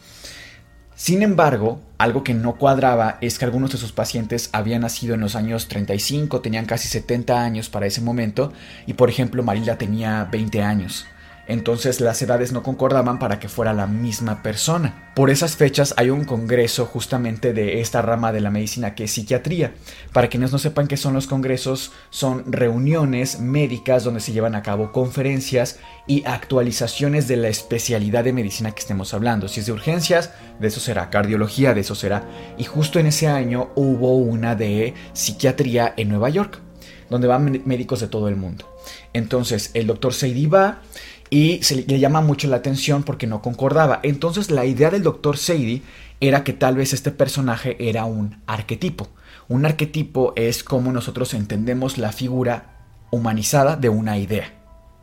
Sin 0.95 1.23
embargo, 1.23 1.81
algo 1.99 2.25
que 2.25 2.33
no 2.33 2.57
cuadraba 2.57 3.19
es 3.21 3.39
que 3.39 3.45
algunos 3.45 3.73
de 3.73 3.79
sus 3.79 3.93
pacientes 3.93 4.49
habían 4.53 4.83
nacido 4.83 5.15
en 5.15 5.21
los 5.21 5.37
años 5.37 5.69
35, 5.69 6.41
tenían 6.41 6.65
casi 6.65 6.89
70 6.89 7.43
años 7.43 7.69
para 7.69 7.87
ese 7.87 8.01
momento, 8.01 8.55
y 8.87 8.95
por 8.95 9.11
ejemplo 9.11 9.43
Marila 9.43 9.77
tenía 9.77 10.29
20 10.31 10.63
años 10.63 11.07
entonces 11.47 12.01
las 12.01 12.21
edades 12.23 12.53
no 12.53 12.63
concordaban 12.63 13.19
para 13.19 13.41
que 13.41 13.49
fuera 13.49 13.73
la 13.73 13.87
misma 13.87 14.43
persona. 14.43 15.13
Por 15.15 15.31
esas 15.31 15.57
fechas 15.57 15.95
hay 15.97 16.11
un 16.11 16.25
congreso 16.25 16.87
justamente 16.87 17.53
de 17.53 17.81
esta 17.81 18.03
rama 18.03 18.33
de 18.33 18.41
la 18.41 18.51
medicina 18.51 18.95
que 18.95 19.05
es 19.05 19.11
psiquiatría. 19.11 19.73
Para 20.13 20.29
quienes 20.29 20.53
no 20.53 20.59
sepan 20.59 20.87
qué 20.87 20.97
son 20.97 21.15
los 21.15 21.27
congresos, 21.27 21.93
son 22.11 22.53
reuniones 22.53 23.41
médicas 23.41 24.05
donde 24.05 24.21
se 24.21 24.33
llevan 24.33 24.55
a 24.55 24.63
cabo 24.63 24.93
conferencias 24.93 25.79
y 26.07 26.25
actualizaciones 26.25 27.29
de 27.29 27.37
la 27.37 27.49
especialidad 27.49 28.25
de 28.25 28.33
medicina 28.33 28.71
que 28.71 28.81
estemos 28.81 29.13
hablando. 29.13 29.49
Si 29.49 29.61
es 29.61 29.67
de 29.67 29.73
urgencias, 29.73 30.31
de 30.61 30.69
eso 30.69 30.81
será, 30.81 31.11
cardiología, 31.11 31.75
de 31.75 31.81
eso 31.81 31.95
será. 31.95 32.25
Y 32.59 32.65
justo 32.65 32.99
en 32.99 33.07
ese 33.07 33.27
año 33.27 33.71
hubo 33.75 34.17
una 34.17 34.55
de 34.55 34.95
psiquiatría 35.13 35.95
en 35.97 36.09
Nueva 36.09 36.29
York, 36.31 36.61
donde 37.09 37.27
van 37.27 37.63
médicos 37.65 38.01
de 38.01 38.09
todo 38.09 38.29
el 38.29 38.37
mundo. 38.37 38.67
Entonces 39.13 39.71
el 39.75 39.87
doctor 39.87 40.15
Seidi 40.15 40.47
va 40.47 40.83
y 41.31 41.63
se 41.63 41.77
le, 41.77 41.99
llama 42.01 42.21
mucho 42.21 42.49
la 42.49 42.57
atención 42.57 43.05
porque 43.05 43.29
no 43.29 43.41
concordaba. 43.41 44.01
Entonces 44.03 44.51
la 44.51 44.65
idea 44.65 44.91
del 44.91 45.05
doctor 45.05 45.39
Sadie 45.39 45.83
era 46.21 46.45
que 46.45 46.53
tal 46.53 46.75
vez 46.75 46.93
este 46.93 47.13
personaje 47.13 47.77
era 47.89 48.05
un 48.05 48.43
arquetipo. 48.47 49.09
Un 49.49 49.65
arquetipo 49.65 50.33
es 50.37 50.65
como 50.65 50.93
nosotros 50.93 51.33
entendemos 51.35 51.99
la 51.99 52.13
figura 52.13 52.81
humanizada 53.11 53.77
de 53.77 53.89
una 53.89 54.19
idea, 54.19 54.53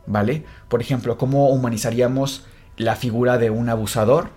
¿vale? 0.06 0.44
Por 0.68 0.80
ejemplo, 0.80 1.18
¿cómo 1.18 1.48
humanizaríamos 1.48 2.46
la 2.76 2.94
figura 2.94 3.38
de 3.38 3.50
un 3.50 3.68
abusador? 3.68 4.30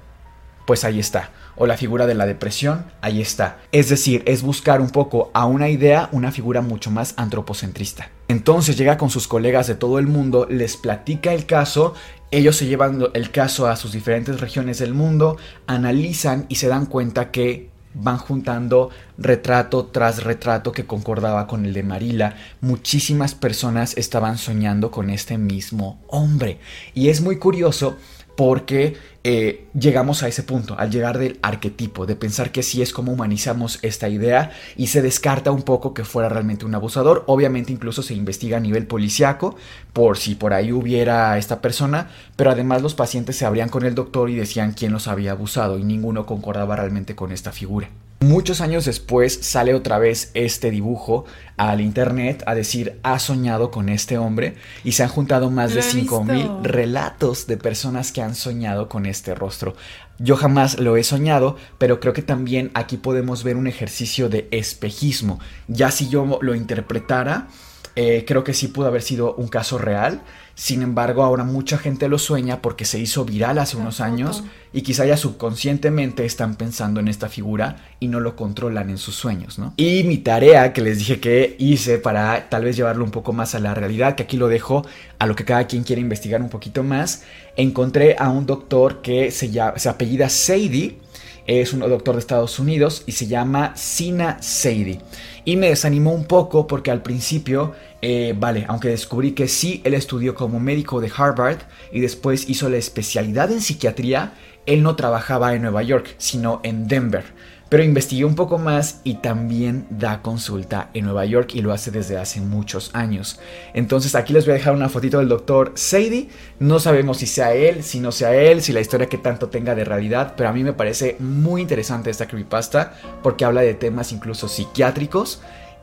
Pues 0.72 0.86
ahí 0.86 1.02
está. 1.02 1.32
O 1.58 1.68
la 1.68 1.76
figura 1.76 2.08
de 2.08 2.16
la 2.16 2.26
depresión, 2.26 2.86
ahí 3.02 3.20
está. 3.20 3.58
Es 3.74 3.90
decir, 3.90 4.24
es 4.26 4.42
buscar 4.42 4.80
un 4.80 4.90
poco 4.90 5.30
a 5.34 5.46
una 5.46 5.68
idea 5.68 6.08
una 6.14 6.32
figura 6.32 6.62
mucho 6.62 6.92
más 6.92 7.14
antropocentrista. 7.18 8.10
Entonces 8.30 8.78
llega 8.78 8.98
con 8.98 9.10
sus 9.10 9.28
colegas 9.28 9.68
de 9.68 9.76
todo 9.76 10.00
el 10.00 10.08
mundo, 10.08 10.48
les 10.50 10.78
platica 10.78 11.34
el 11.34 11.46
caso, 11.46 11.94
ellos 12.32 12.56
se 12.56 12.68
llevan 12.68 13.04
el 13.14 13.32
caso 13.32 13.68
a 13.68 13.76
sus 13.76 13.92
diferentes 13.92 14.40
regiones 14.40 14.80
del 14.80 14.94
mundo, 14.94 15.36
analizan 15.68 16.46
y 16.48 16.56
se 16.56 16.70
dan 16.70 16.86
cuenta 16.86 17.32
que 17.32 17.70
van 17.94 18.18
juntando 18.18 18.90
retrato 19.18 19.88
tras 19.88 20.24
retrato 20.24 20.72
que 20.72 20.86
concordaba 20.86 21.48
con 21.48 21.66
el 21.66 21.74
de 21.74 21.84
Marila. 21.84 22.36
Muchísimas 22.62 23.36
personas 23.36 23.98
estaban 23.98 24.38
soñando 24.38 24.90
con 24.90 25.10
este 25.10 25.38
mismo 25.38 26.00
hombre. 26.08 26.60
Y 26.94 27.10
es 27.10 27.20
muy 27.20 27.38
curioso 27.38 27.98
porque 28.36 28.98
eh, 29.24 29.68
llegamos 29.74 30.24
a 30.24 30.28
ese 30.28 30.44
punto, 30.44 30.76
al 30.78 30.90
llegar 30.90 31.20
del 31.20 31.40
arquetipo, 31.42 32.06
de 32.06 32.16
pensar 32.16 32.52
que 32.52 32.64
sí 32.64 32.82
es 32.82 32.92
como 32.94 33.12
humanizamos 33.12 33.80
esta 33.82 34.10
idea 34.10 34.52
y 34.76 34.88
se 34.88 35.02
descarta 35.02 35.52
un 35.52 35.62
poco 35.64 35.94
que 35.94 36.04
fuera 36.04 36.30
realmente 36.30 36.66
un 36.66 36.74
abusador. 36.74 37.24
Obviamente 37.28 37.72
incluso 37.72 38.02
se 38.02 38.14
investiga 38.14 38.58
a 38.58 38.62
nivel 38.62 38.88
policiaco 38.88 39.56
por 39.94 40.18
si 40.18 40.36
por 40.36 40.54
ahí 40.54 40.72
hubiera 40.72 41.38
esta 41.38 41.62
persona, 41.62 42.10
pero 42.36 42.52
además 42.52 42.82
los 42.82 42.96
pacientes 42.96 43.36
se 43.36 43.46
abrían 43.46 43.70
con 43.70 43.86
el 43.86 43.96
doctor 43.96 44.30
y 44.30 44.36
decían 44.36 44.74
quién 44.74 44.92
los 44.92 45.08
había 45.08 45.32
abusado 45.32 45.78
y 45.78 45.84
ninguno 45.84 46.26
concordaba 46.26 46.76
realmente 46.76 47.16
con 47.16 47.32
esta 47.32 47.52
figura. 47.52 47.90
Muchos 48.22 48.62
años 48.62 48.86
después 48.86 49.40
sale 49.42 49.74
otra 49.74 49.98
vez 49.98 50.30
este 50.36 50.70
dibujo 50.70 51.26
al 51.58 51.82
internet 51.82 52.44
a 52.46 52.54
decir 52.54 53.00
ha 53.02 53.18
soñado 53.18 53.72
con 53.72 53.90
este 53.90 54.20
hombre 54.20 54.58
y 54.84 54.92
se 54.92 55.02
han 55.02 55.10
juntado 55.10 55.50
más 55.50 55.74
de 55.74 55.82
5000 55.82 56.64
relatos 56.64 57.48
de 57.48 57.58
personas 57.58 58.12
que 58.12 58.22
han 58.22 58.36
soñado 58.36 58.90
con 58.90 59.08
este 59.08 59.34
rostro. 59.34 59.76
Yo 60.20 60.38
jamás 60.38 60.78
lo 60.78 60.98
he 60.98 61.04
soñado, 61.04 61.58
pero 61.80 62.00
creo 62.00 62.14
que 62.14 62.22
también 62.22 62.70
aquí 62.76 62.98
podemos 62.98 63.44
ver 63.44 63.58
un 63.58 63.66
ejercicio 63.66 64.30
de 64.30 64.48
espejismo. 64.52 65.40
Ya 65.68 65.90
si 65.90 66.08
yo 66.08 66.38
lo 66.44 66.54
interpretara, 66.54 67.48
eh, 67.96 68.24
creo 68.28 68.44
que 68.44 68.54
sí 68.54 68.68
pudo 68.68 68.86
haber 68.86 69.02
sido 69.02 69.34
un 69.34 69.48
caso 69.48 69.80
real. 69.80 70.22
Sin 70.56 70.82
embargo, 70.82 71.24
ahora 71.24 71.44
mucha 71.44 71.78
gente 71.78 72.08
lo 72.08 72.20
sueña 72.20 72.62
porque 72.62 72.86
se 72.86 73.00
hizo 73.00 73.26
viral 73.26 73.58
hace 73.58 73.78
unos 73.78 74.02
años 74.02 74.44
y 74.74 74.82
quizá 74.82 75.06
ya 75.06 75.18
subconscientemente 75.18 76.26
están 76.26 76.56
pensando 76.56 77.00
en 77.00 77.08
esta 77.08 77.30
figura 77.30 77.78
y 78.00 78.08
no 78.08 78.20
lo 78.20 78.36
controlan 78.36 78.90
en 78.90 78.98
sus 78.98 79.16
sueños, 79.16 79.60
¿no? 79.60 79.74
Y 79.78 80.04
mi 80.04 80.18
tarea 80.18 80.74
que 80.74 80.82
les 80.82 81.00
dije 81.00 81.20
que 81.20 81.56
hice 81.58 81.98
para 81.98 82.50
tal 82.50 82.66
vez 82.66 82.76
llevarlo 82.76 83.04
un 83.04 83.12
poco 83.12 83.34
más 83.34 83.56
a 83.56 83.60
la 83.60 83.74
realidad, 83.74 84.16
que 84.16 84.24
aquí 84.24 84.38
lo 84.38 84.48
dejo 84.48 84.86
a 85.20 85.26
lo 85.26 85.36
que 85.36 85.46
cada 85.46 85.68
quien 85.68 85.84
quiere 85.84 86.02
investigar 86.02 86.42
un 86.42 86.50
poquito 86.50 86.84
más, 86.84 87.24
encontré 87.56 88.16
a 88.20 88.30
un 88.30 88.46
doctor 88.46 89.02
que 89.02 89.32
se, 89.32 89.50
llama, 89.50 89.78
se 89.78 89.90
apellida 89.90 90.30
Sadie, 90.30 90.98
es 91.48 91.74
un 91.74 91.80
doctor 91.82 92.16
de 92.16 92.20
Estados 92.20 92.60
Unidos 92.60 93.04
y 93.06 93.14
se 93.14 93.28
llama 93.28 93.76
Sina 93.76 94.42
Sadie. 94.42 95.00
Y 95.44 95.58
me 95.58 95.70
desanimó 95.70 96.14
un 96.14 96.26
poco 96.26 96.68
porque 96.68 96.92
al 96.92 97.02
principio, 97.02 97.74
eh, 98.02 98.36
vale, 98.38 98.66
aunque 98.68 98.90
descubrí 98.90 99.32
que 99.32 99.48
sí, 99.48 99.82
él 99.84 99.94
estudió 99.94 100.36
como 100.36 100.60
médico 100.60 101.02
de 101.02 101.12
Harvard 101.16 101.60
y 101.92 102.00
después 102.00 102.50
hizo 102.50 102.70
la 102.70 102.78
especialidad 102.78 103.52
en 103.52 103.62
psiquiatría, 103.62 104.34
él 104.66 104.84
no 104.84 104.96
trabajaba 104.96 105.56
en 105.56 105.64
Nueva 105.64 105.82
York, 105.84 106.16
sino 106.18 106.62
en 106.64 106.88
Denver. 106.88 107.26
Pero 107.72 107.84
investigué 107.84 108.26
un 108.26 108.36
poco 108.36 108.58
más 108.58 109.00
y 109.06 109.14
también 109.14 109.88
da 109.90 110.22
consulta 110.22 110.90
en 110.94 111.06
Nueva 111.06 111.24
York 111.24 111.52
y 111.54 111.62
lo 111.62 111.72
hace 111.72 111.90
desde 111.90 112.18
hace 112.18 112.42
muchos 112.42 112.90
años. 112.94 113.40
Entonces 113.74 114.14
aquí 114.14 114.34
les 114.34 114.44
voy 114.44 114.52
a 114.52 114.58
dejar 114.58 114.74
una 114.74 114.90
fotito 114.90 115.20
del 115.20 115.30
doctor 115.30 115.72
Sadie. 115.76 116.28
No 116.60 116.82
sabemos 116.82 117.20
si 117.20 117.28
sea 117.28 117.54
él, 117.54 117.82
si 117.82 118.02
no 118.02 118.12
sea 118.12 118.36
él, 118.36 118.62
si 118.62 118.74
la 118.74 118.82
historia 118.82 119.08
que 119.08 119.18
tanto 119.18 119.48
tenga 119.48 119.74
de 119.74 119.86
realidad, 119.86 120.34
pero 120.36 120.50
a 120.50 120.52
mí 120.52 120.66
me 120.66 120.74
parece 120.74 121.16
muy 121.20 121.62
interesante 121.62 122.10
esta 122.10 122.28
creepypasta 122.28 122.94
porque 123.24 123.46
habla 123.46 123.62
de 123.62 123.74
temas 123.74 124.12
incluso 124.12 124.50
psiquiátricos 124.50 125.42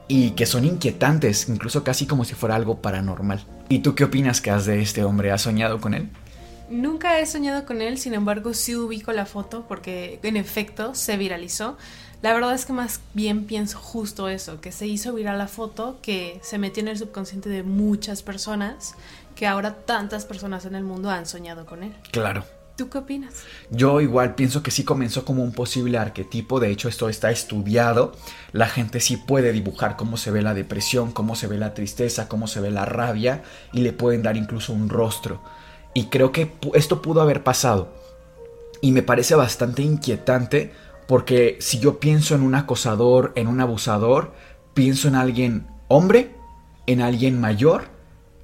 y 0.08 0.32
que 0.32 0.44
son 0.44 0.66
inquietantes, 0.66 1.48
incluso 1.48 1.84
casi 1.84 2.04
como 2.04 2.26
si 2.26 2.34
fuera 2.34 2.54
algo 2.56 2.82
paranormal. 2.82 3.46
¿Y 3.70 3.78
tú 3.78 3.94
qué 3.94 4.04
opinas 4.04 4.42
que 4.42 4.50
has 4.50 4.66
de 4.66 4.82
este 4.82 5.04
hombre? 5.04 5.32
¿Has 5.32 5.40
soñado 5.40 5.80
con 5.80 5.94
él? 5.94 6.10
Nunca 6.70 7.18
he 7.18 7.26
soñado 7.26 7.64
con 7.64 7.80
él, 7.80 7.98
sin 7.98 8.14
embargo 8.14 8.52
sí 8.54 8.76
ubico 8.76 9.12
la 9.12 9.26
foto 9.26 9.64
porque 9.66 10.20
en 10.22 10.36
efecto 10.36 10.94
se 10.94 11.16
viralizó. 11.16 11.76
La 12.20 12.32
verdad 12.32 12.52
es 12.52 12.66
que 12.66 12.72
más 12.72 13.00
bien 13.14 13.44
pienso 13.44 13.78
justo 13.78 14.28
eso, 14.28 14.60
que 14.60 14.72
se 14.72 14.86
hizo 14.86 15.14
viral 15.14 15.38
la 15.38 15.46
foto, 15.46 15.98
que 16.02 16.40
se 16.42 16.58
metió 16.58 16.82
en 16.82 16.88
el 16.88 16.98
subconsciente 16.98 17.48
de 17.48 17.62
muchas 17.62 18.22
personas, 18.22 18.94
que 19.36 19.46
ahora 19.46 19.76
tantas 19.76 20.24
personas 20.24 20.64
en 20.64 20.74
el 20.74 20.82
mundo 20.82 21.10
han 21.10 21.26
soñado 21.26 21.64
con 21.64 21.84
él. 21.84 21.94
Claro. 22.10 22.44
¿Tú 22.76 22.88
qué 22.88 22.98
opinas? 22.98 23.34
Yo 23.70 24.00
igual 24.00 24.36
pienso 24.36 24.62
que 24.62 24.70
sí 24.70 24.84
comenzó 24.84 25.24
como 25.24 25.42
un 25.42 25.50
posible 25.50 25.98
arquetipo, 25.98 26.60
de 26.60 26.70
hecho 26.70 26.88
esto 26.88 27.08
está 27.08 27.32
estudiado, 27.32 28.12
la 28.52 28.68
gente 28.68 29.00
sí 29.00 29.16
puede 29.16 29.52
dibujar 29.52 29.96
cómo 29.96 30.16
se 30.16 30.30
ve 30.30 30.42
la 30.42 30.54
depresión, 30.54 31.10
cómo 31.10 31.34
se 31.34 31.48
ve 31.48 31.58
la 31.58 31.74
tristeza, 31.74 32.28
cómo 32.28 32.46
se 32.46 32.60
ve 32.60 32.70
la 32.70 32.84
rabia 32.84 33.42
y 33.72 33.80
le 33.80 33.92
pueden 33.92 34.22
dar 34.22 34.36
incluso 34.36 34.72
un 34.72 34.88
rostro. 34.88 35.40
Y 35.94 36.06
creo 36.06 36.32
que 36.32 36.52
esto 36.74 37.02
pudo 37.02 37.20
haber 37.20 37.42
pasado. 37.42 37.92
Y 38.80 38.92
me 38.92 39.02
parece 39.02 39.34
bastante 39.34 39.82
inquietante 39.82 40.72
porque 41.08 41.56
si 41.60 41.78
yo 41.78 41.98
pienso 41.98 42.34
en 42.34 42.42
un 42.42 42.54
acosador, 42.54 43.32
en 43.34 43.48
un 43.48 43.60
abusador, 43.60 44.34
pienso 44.74 45.08
en 45.08 45.14
alguien 45.14 45.66
hombre, 45.88 46.34
en 46.86 47.00
alguien 47.00 47.40
mayor 47.40 47.88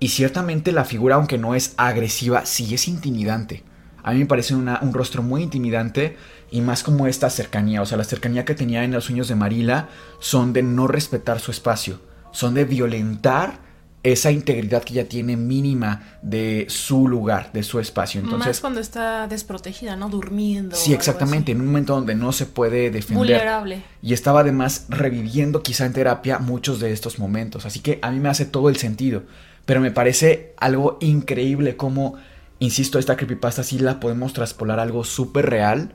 y 0.00 0.08
ciertamente 0.08 0.72
la 0.72 0.84
figura, 0.84 1.16
aunque 1.16 1.38
no 1.38 1.54
es 1.54 1.74
agresiva, 1.76 2.46
sí 2.46 2.74
es 2.74 2.88
intimidante. 2.88 3.62
A 4.02 4.12
mí 4.12 4.18
me 4.18 4.26
parece 4.26 4.54
un 4.54 4.92
rostro 4.92 5.22
muy 5.22 5.42
intimidante 5.42 6.16
y 6.50 6.60
más 6.60 6.82
como 6.82 7.06
esta 7.06 7.30
cercanía, 7.30 7.80
o 7.80 7.86
sea, 7.86 7.96
la 7.96 8.04
cercanía 8.04 8.44
que 8.44 8.54
tenía 8.54 8.84
en 8.84 8.92
los 8.92 9.04
sueños 9.04 9.28
de 9.28 9.34
Marila 9.34 9.88
son 10.18 10.52
de 10.52 10.62
no 10.62 10.86
respetar 10.86 11.40
su 11.40 11.50
espacio, 11.50 12.00
son 12.30 12.52
de 12.52 12.64
violentar 12.64 13.60
esa 14.04 14.30
integridad 14.30 14.84
que 14.84 14.92
ella 14.92 15.08
tiene 15.08 15.36
mínima 15.36 16.18
de 16.22 16.66
su 16.68 17.08
lugar, 17.08 17.50
de 17.52 17.62
su 17.62 17.80
espacio. 17.80 18.20
Entonces, 18.20 18.46
Más 18.46 18.60
cuando 18.60 18.80
está 18.80 19.26
desprotegida, 19.26 19.96
¿no? 19.96 20.08
Durmiendo. 20.08 20.76
Sí, 20.76 20.92
exactamente, 20.92 21.52
en 21.52 21.60
un 21.60 21.66
momento 21.66 21.94
donde 21.94 22.14
no 22.14 22.30
se 22.30 22.46
puede 22.46 22.90
defender. 22.90 23.18
Vulnerable. 23.18 23.82
Y 24.02 24.12
estaba 24.12 24.40
además 24.40 24.86
reviviendo 24.88 25.62
quizá 25.62 25.86
en 25.86 25.94
terapia 25.94 26.38
muchos 26.38 26.78
de 26.78 26.92
estos 26.92 27.18
momentos. 27.18 27.66
Así 27.66 27.80
que 27.80 27.98
a 28.02 28.12
mí 28.12 28.20
me 28.20 28.28
hace 28.28 28.44
todo 28.44 28.68
el 28.68 28.76
sentido. 28.76 29.24
Pero 29.64 29.80
me 29.80 29.90
parece 29.90 30.52
algo 30.58 30.98
increíble 31.00 31.76
como 31.76 32.16
Insisto, 32.58 32.98
esta 32.98 33.16
creepypasta 33.16 33.62
sí 33.62 33.78
la 33.78 34.00
podemos 34.00 34.32
traspolar 34.32 34.78
a 34.78 34.82
algo 34.82 35.04
súper 35.04 35.50
real 35.50 35.92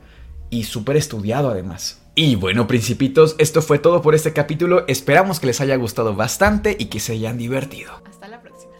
y 0.49 0.63
súper 0.65 0.97
estudiado 0.97 1.49
además. 1.49 1.99
Y 2.21 2.35
bueno, 2.35 2.67
principitos, 2.67 3.37
esto 3.37 3.61
fue 3.61 3.79
todo 3.79 4.01
por 4.01 4.13
este 4.13 4.33
capítulo. 4.33 4.83
Esperamos 4.89 5.39
que 5.39 5.47
les 5.47 5.61
haya 5.61 5.77
gustado 5.77 6.17
bastante 6.17 6.75
y 6.77 6.87
que 6.87 6.99
se 6.99 7.13
hayan 7.13 7.37
divertido. 7.37 7.93
Hasta 8.05 8.27
la 8.27 8.41
próxima. 8.41 8.73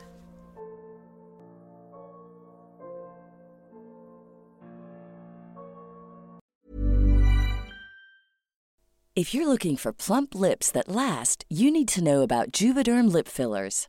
If 9.16 9.34
you're 9.34 9.48
looking 9.48 9.78
for 9.78 9.94
plump 9.94 10.36
lips 10.36 10.70
that 10.74 10.90
last, 10.90 11.46
you 11.48 11.72
need 11.72 11.88
to 11.94 12.02
know 12.02 12.22
about 12.22 12.52
Juvederm 12.52 13.10
lip 13.10 13.30
fillers. 13.30 13.88